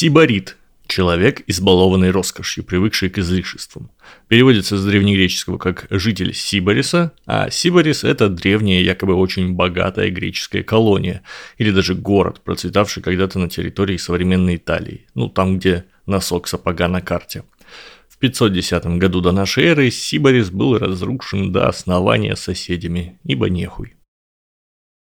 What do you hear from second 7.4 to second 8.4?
Сибарис– это